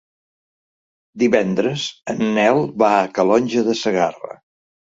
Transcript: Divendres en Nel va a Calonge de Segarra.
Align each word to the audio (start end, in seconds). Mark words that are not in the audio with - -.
Divendres 1.23 1.85
en 2.15 2.25
Nel 2.39 2.63
va 2.85 2.91
a 3.03 3.07
Calonge 3.21 3.67
de 3.71 3.79
Segarra. 3.85 4.39